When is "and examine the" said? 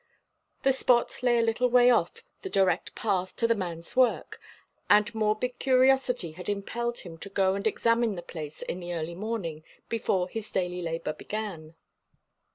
7.53-8.23